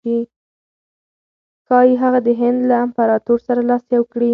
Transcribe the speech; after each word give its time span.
ښایي 1.65 1.93
هغه 2.03 2.19
د 2.27 2.29
هند 2.39 2.59
له 2.69 2.75
امپراطور 2.85 3.39
سره 3.47 3.61
لاس 3.69 3.83
یو 3.95 4.03
کړي. 4.13 4.29